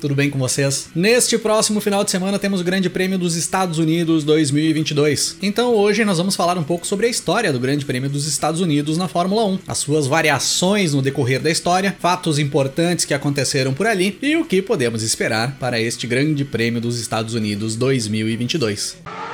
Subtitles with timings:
[0.00, 0.88] tudo bem com vocês?
[0.94, 5.36] Neste próximo final de semana temos o Grande Prêmio dos Estados Unidos 2022.
[5.42, 8.60] Então hoje nós vamos falar um pouco sobre a história do Grande Prêmio dos Estados
[8.60, 13.74] Unidos na Fórmula 1, as suas variações no decorrer da história, fatos importantes que aconteceram
[13.74, 19.29] por ali e o que podemos esperar para este Grande Prêmio dos Estados Unidos 2022.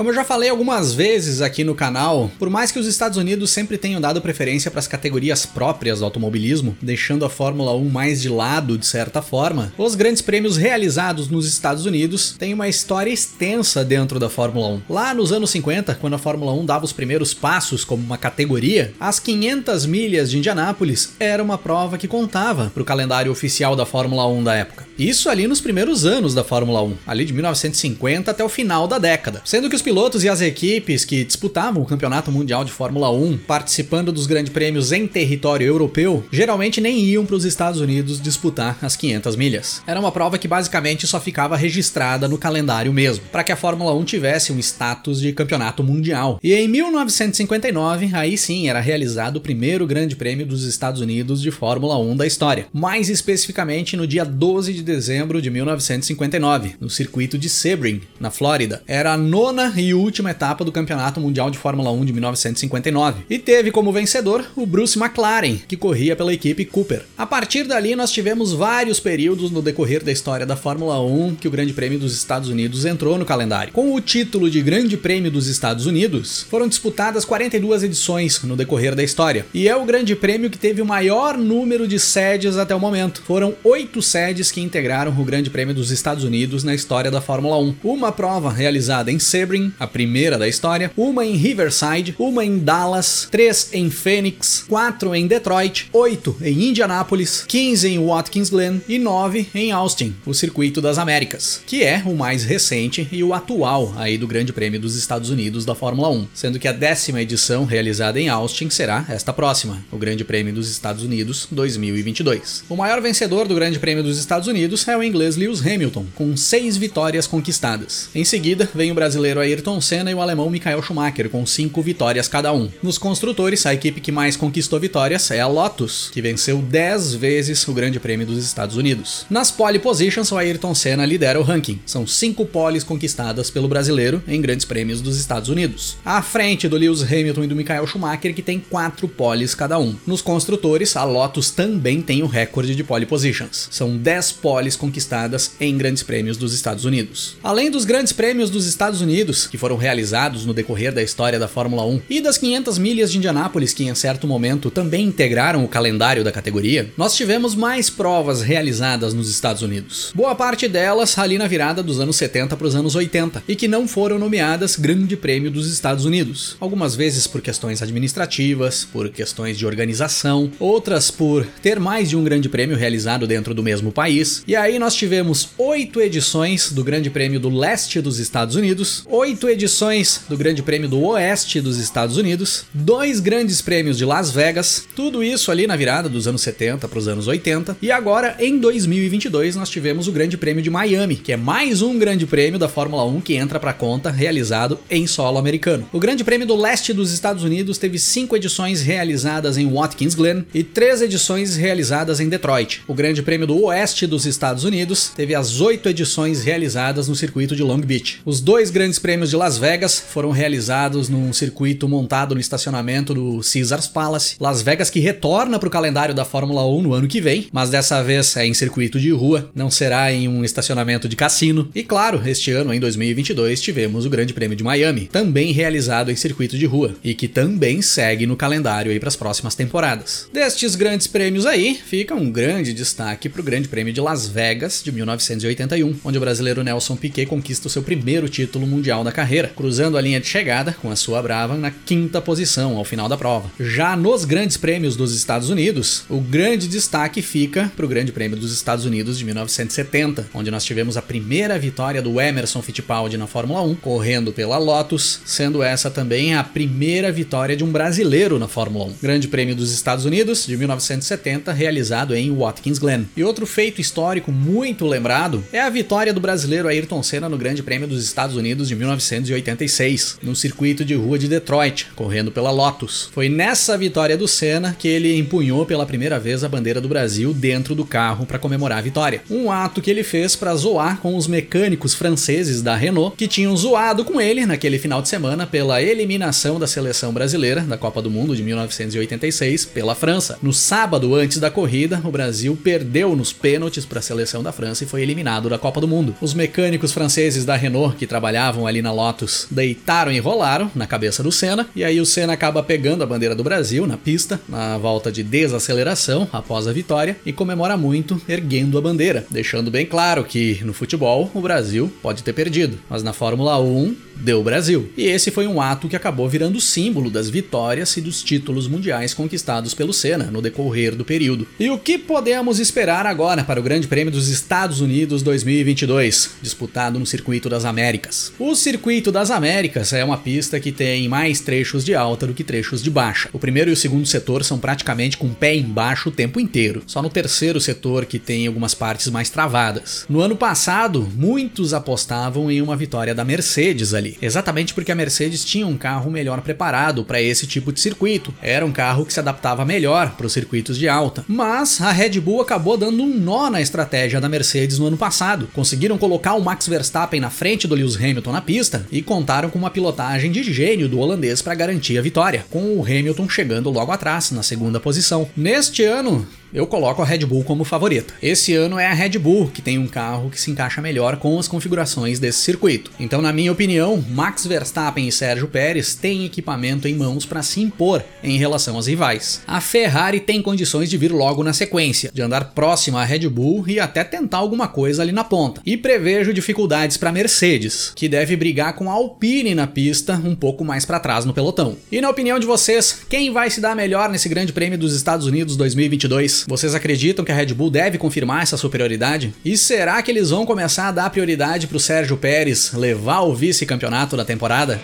[0.00, 3.50] Como eu já falei algumas vezes aqui no canal, por mais que os Estados Unidos
[3.50, 8.22] sempre tenham dado preferência para as categorias próprias do automobilismo, deixando a Fórmula 1 mais
[8.22, 13.10] de lado de certa forma, os grandes prêmios realizados nos Estados Unidos têm uma história
[13.10, 14.82] extensa dentro da Fórmula 1.
[14.88, 18.94] Lá nos anos 50, quando a Fórmula 1 dava os primeiros passos como uma categoria,
[18.98, 23.84] as 500 milhas de Indianápolis era uma prova que contava para o calendário oficial da
[23.84, 24.88] Fórmula 1 da época.
[24.98, 28.98] Isso ali nos primeiros anos da Fórmula 1, ali de 1950 até o final da
[28.98, 33.10] década, sendo que os pilotos e as equipes que disputavam o Campeonato Mundial de Fórmula
[33.10, 38.22] 1, participando dos grandes prêmios em território europeu, geralmente nem iam para os Estados Unidos
[38.22, 39.82] disputar as 500 milhas.
[39.88, 43.92] Era uma prova que basicamente só ficava registrada no calendário mesmo, para que a Fórmula
[43.92, 46.38] 1 tivesse um status de campeonato mundial.
[46.40, 51.50] E em 1959, aí sim era realizado o primeiro Grande Prêmio dos Estados Unidos de
[51.50, 57.36] Fórmula 1 da história, mais especificamente no dia 12 de dezembro de 1959, no circuito
[57.36, 58.84] de Sebring, na Flórida.
[58.86, 63.22] Era a nona e última etapa do Campeonato Mundial de Fórmula 1 de 1959.
[63.28, 67.02] E teve como vencedor o Bruce McLaren, que corria pela equipe Cooper.
[67.16, 71.48] A partir dali, nós tivemos vários períodos no decorrer da história da Fórmula 1 que
[71.48, 73.72] o Grande Prêmio dos Estados Unidos entrou no calendário.
[73.72, 78.94] Com o título de Grande Prêmio dos Estados Unidos, foram disputadas 42 edições no decorrer
[78.94, 79.46] da história.
[79.54, 83.22] E é o Grande Prêmio que teve o maior número de sedes até o momento.
[83.22, 87.58] Foram oito sedes que integraram o Grande Prêmio dos Estados Unidos na história da Fórmula
[87.58, 87.76] 1.
[87.82, 93.28] Uma prova realizada em Sebring, a primeira da história, uma em Riverside, uma em Dallas,
[93.30, 99.48] três em Phoenix, quatro em Detroit, oito em Indianápolis, 15 em Watkins Glen e nove
[99.54, 104.16] em Austin, o Circuito das Américas, que é o mais recente e o atual aí
[104.16, 108.20] do Grande Prêmio dos Estados Unidos da Fórmula 1, sendo que a décima edição realizada
[108.20, 112.64] em Austin será esta próxima, o Grande Prêmio dos Estados Unidos 2022.
[112.68, 116.36] O maior vencedor do Grande Prêmio dos Estados Unidos é o inglês Lewis Hamilton, com
[116.36, 118.08] seis vitórias conquistadas.
[118.14, 121.82] Em seguida, vem o brasileiro Ayrton Ayrton Senna e o alemão Michael Schumacher, com 5
[121.82, 122.70] vitórias cada um.
[122.82, 127.66] Nos construtores, a equipe que mais conquistou vitórias é a Lotus, que venceu 10 vezes
[127.66, 129.26] o Grande Prêmio dos Estados Unidos.
[129.28, 131.80] Nas pole positions, o Ayrton Senna lidera o ranking.
[131.84, 135.96] São 5 poles conquistadas pelo brasileiro em grandes prêmios dos Estados Unidos.
[136.04, 139.96] À frente do Lewis Hamilton e do Michael Schumacher, que tem 4 poles cada um.
[140.06, 143.68] Nos construtores, a Lotus também tem o recorde de pole positions.
[143.70, 147.36] São 10 poles conquistadas em grandes prêmios dos Estados Unidos.
[147.42, 151.48] Além dos grandes prêmios dos Estados Unidos, que foram realizados no decorrer da história da
[151.48, 155.68] Fórmula 1 e das 500 milhas de Indianápolis que em certo momento também integraram o
[155.68, 160.10] calendário da categoria, nós tivemos mais provas realizadas nos Estados Unidos.
[160.14, 163.68] Boa parte delas ali na virada dos anos 70 para os anos 80 e que
[163.68, 166.56] não foram nomeadas Grande Prêmio dos Estados Unidos.
[166.60, 172.24] Algumas vezes por questões administrativas, por questões de organização, outras por ter mais de um
[172.24, 174.42] Grande Prêmio realizado dentro do mesmo país.
[174.46, 179.29] E aí nós tivemos oito edições do Grande Prêmio do Leste dos Estados Unidos, oito
[179.30, 184.32] oito edições do Grande Prêmio do Oeste dos Estados Unidos, dois grandes prêmios de Las
[184.32, 188.34] Vegas, tudo isso ali na virada dos anos 70 para os anos 80, e agora
[188.40, 192.58] em 2022 nós tivemos o Grande Prêmio de Miami, que é mais um Grande Prêmio
[192.58, 195.88] da Fórmula 1 que entra para conta, realizado em solo americano.
[195.92, 200.44] O Grande Prêmio do Leste dos Estados Unidos teve cinco edições realizadas em Watkins Glen
[200.52, 202.82] e três edições realizadas em Detroit.
[202.88, 207.54] O Grande Prêmio do Oeste dos Estados Unidos teve as oito edições realizadas no circuito
[207.54, 208.20] de Long Beach.
[208.24, 213.40] Os dois grandes prêmios de Las Vegas foram realizados num circuito montado no estacionamento do
[213.42, 214.36] Caesars Palace.
[214.40, 217.70] Las Vegas que retorna para o calendário da Fórmula 1 no ano que vem, mas
[217.70, 221.68] dessa vez é em circuito de rua, não será em um estacionamento de cassino.
[221.74, 226.16] E claro, este ano, em 2022, tivemos o Grande Prêmio de Miami, também realizado em
[226.16, 230.28] circuito de rua, e que também segue no calendário para as próximas temporadas.
[230.32, 234.82] Destes grandes prêmios aí, fica um grande destaque para o Grande Prêmio de Las Vegas
[234.84, 239.52] de 1981, onde o brasileiro Nelson Piquet conquista o seu primeiro título mundial da carreira,
[239.54, 243.16] cruzando a linha de chegada com a sua Brava na quinta posição ao final da
[243.16, 243.50] prova.
[243.58, 248.36] Já nos grandes prêmios dos Estados Unidos, o grande destaque fica para o Grande Prêmio
[248.36, 253.26] dos Estados Unidos de 1970, onde nós tivemos a primeira vitória do Emerson Fittipaldi na
[253.26, 258.48] Fórmula 1, correndo pela Lotus, sendo essa também a primeira vitória de um brasileiro na
[258.48, 258.94] Fórmula 1.
[259.02, 263.08] Grande Prêmio dos Estados Unidos de 1970, realizado em Watkins Glen.
[263.16, 267.62] E outro feito histórico muito lembrado é a vitória do brasileiro Ayrton Senna no Grande
[267.62, 273.08] Prêmio dos Estados Unidos de 1986, no circuito de rua de Detroit, correndo pela Lotus.
[273.12, 277.32] Foi nessa vitória do Senna que ele empunhou pela primeira vez a bandeira do Brasil
[277.32, 279.22] dentro do carro para comemorar a vitória.
[279.30, 283.56] Um ato que ele fez para zoar com os mecânicos franceses da Renault que tinham
[283.56, 288.10] zoado com ele naquele final de semana pela eliminação da seleção brasileira da Copa do
[288.10, 290.38] Mundo de 1986 pela França.
[290.42, 294.84] No sábado antes da corrida, o Brasil perdeu nos pênaltis para a seleção da França
[294.84, 296.14] e foi eliminado da Copa do Mundo.
[296.20, 301.22] Os mecânicos franceses da Renault que trabalhavam ali na Lotus deitaram e rolaram na cabeça
[301.22, 304.78] do Senna e aí o Senna acaba pegando a bandeira do Brasil na pista na
[304.78, 310.24] volta de desaceleração após a vitória e comemora muito erguendo a bandeira, deixando bem claro
[310.24, 314.90] que no futebol o Brasil pode ter perdido, mas na Fórmula 1 deu Brasil.
[314.96, 319.14] E esse foi um ato que acabou virando símbolo das vitórias e dos títulos mundiais
[319.14, 321.46] conquistados pelo Senna no decorrer do período.
[321.58, 326.98] E o que podemos esperar agora para o Grande Prêmio dos Estados Unidos 2022, disputado
[326.98, 328.32] no Circuito das Américas?
[328.38, 328.79] O Circuito
[329.12, 332.90] das Américas é uma pista que tem mais trechos de alta do que trechos de
[332.90, 333.28] baixa.
[333.32, 336.82] O primeiro e o segundo setor são praticamente com o pé embaixo o tempo inteiro.
[336.86, 340.06] Só no terceiro setor que tem algumas partes mais travadas.
[340.08, 345.44] No ano passado, muitos apostavam em uma vitória da Mercedes ali exatamente porque a Mercedes
[345.44, 348.32] tinha um carro melhor preparado para esse tipo de circuito.
[348.40, 351.24] Era um carro que se adaptava melhor para os circuitos de alta.
[351.28, 355.48] Mas a Red Bull acabou dando um nó na estratégia da Mercedes no ano passado.
[355.52, 359.58] Conseguiram colocar o Max Verstappen na frente do Lewis Hamilton na pista e contaram com
[359.58, 363.92] uma pilotagem de gênio do holandês para garantir a vitória, com o Hamilton chegando logo
[363.92, 365.28] atrás na segunda posição.
[365.36, 368.14] Neste ano, eu coloco a Red Bull como favorita.
[368.22, 371.38] Esse ano é a Red Bull que tem um carro que se encaixa melhor com
[371.38, 372.90] as configurações desse circuito.
[372.98, 377.60] Então, na minha opinião, Max Verstappen e Sérgio Pérez têm equipamento em mãos para se
[377.60, 379.42] impor em relação aos rivais.
[379.46, 383.64] A Ferrari tem condições de vir logo na sequência, de andar próxima à Red Bull
[383.68, 385.60] e até tentar alguma coisa ali na ponta.
[385.64, 390.64] E prevejo dificuldades para Mercedes, que deve brigar com a Alpine na pista um pouco
[390.64, 391.76] mais para trás no pelotão.
[391.90, 395.26] E na opinião de vocês, quem vai se dar melhor nesse Grande Prêmio dos Estados
[395.26, 396.39] Unidos 2022?
[396.46, 399.34] Vocês acreditam que a Red Bull deve confirmar essa superioridade?
[399.44, 403.34] E será que eles vão começar a dar prioridade para o Sérgio Pérez levar o
[403.34, 404.80] vice-campeonato da temporada?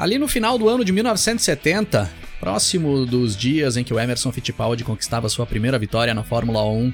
[0.00, 2.10] Ali no final do ano de 1970,
[2.40, 6.90] Próximo dos dias em que o Emerson Fittipaldi conquistava sua primeira vitória na Fórmula 1,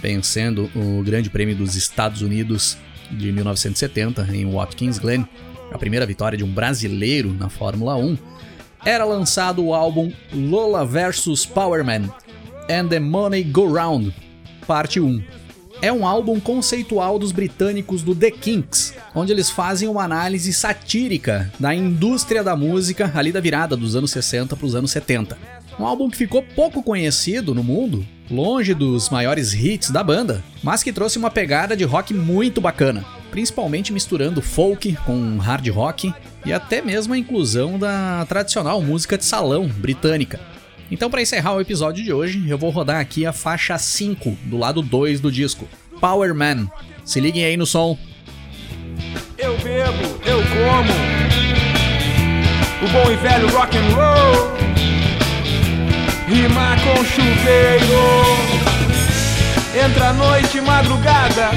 [0.00, 2.78] vencendo o Grande Prêmio dos Estados Unidos
[3.10, 5.26] de 1970 em Watkins Glen,
[5.72, 8.16] a primeira vitória de um brasileiro na Fórmula 1,
[8.84, 12.08] era lançado o álbum Lola vs Powerman
[12.70, 14.14] and the Money Go Round,
[14.64, 15.43] parte 1
[15.84, 21.52] é um álbum conceitual dos britânicos do The Kinks, onde eles fazem uma análise satírica
[21.60, 25.36] da indústria da música ali da virada dos anos 60 para os anos 70.
[25.78, 30.82] Um álbum que ficou pouco conhecido no mundo, longe dos maiores hits da banda, mas
[30.82, 36.14] que trouxe uma pegada de rock muito bacana, principalmente misturando folk com hard rock
[36.46, 40.40] e até mesmo a inclusão da tradicional música de salão britânica.
[40.90, 44.56] Então, para encerrar o episódio de hoje, eu vou rodar aqui a faixa 5 do
[44.58, 45.68] lado 2 do disco,
[46.00, 46.68] Power Man.
[47.04, 47.98] Se liguem aí no som.
[49.38, 50.94] Eu bebo, eu como.
[52.82, 54.54] O bom e velho rock and roll.
[56.28, 58.64] Rima com chuveiro.
[59.84, 61.50] Entra noite, madrugada.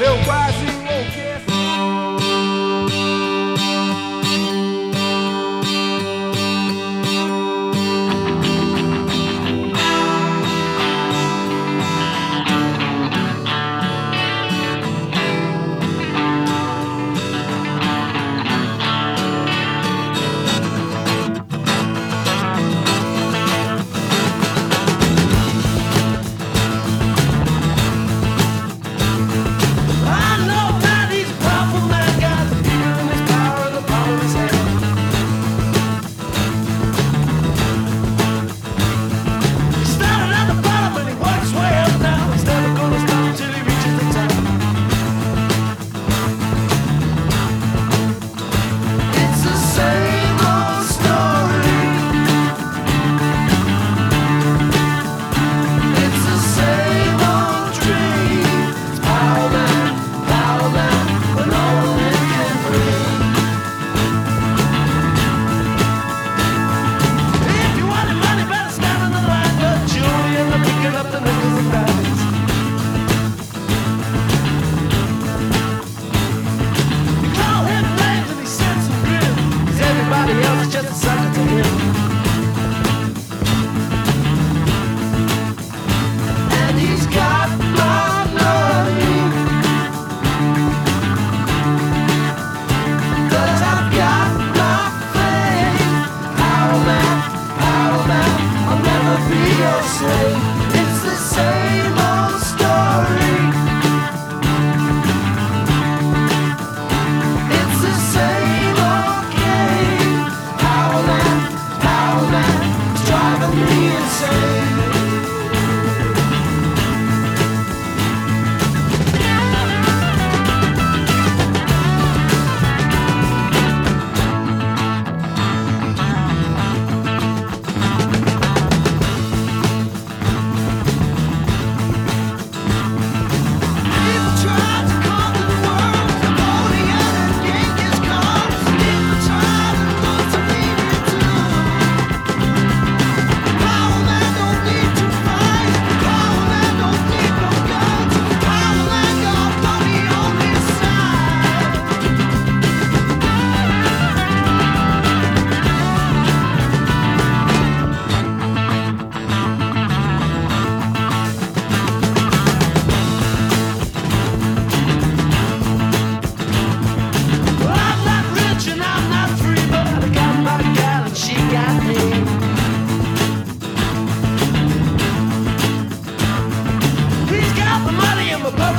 [0.00, 0.73] Eu quase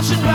[0.06, 0.35] Russian